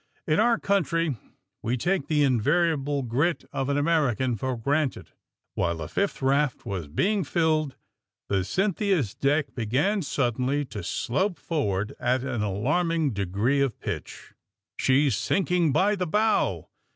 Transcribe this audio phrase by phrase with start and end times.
[0.27, 1.15] *^In our country
[1.61, 5.11] we take the invariable grit of an American for granted."
[5.53, 7.75] "While the fifth raft was being filled
[8.27, 13.79] the Cyn thia *s ''deck began suddenly to slope forward at an alarming degree of
[13.79, 14.31] pitch.
[14.31, 16.69] AND THE SMUGGLERS 137 '^ She's sinking by the bow!''